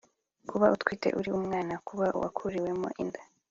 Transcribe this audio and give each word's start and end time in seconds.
Kuba 0.49 0.65
utwite 0.75 1.07
ari 1.19 1.29
umwana, 1.39 1.73
kuba 1.87 2.05
uwakuriwemo 2.17 2.87
inda 3.01 3.21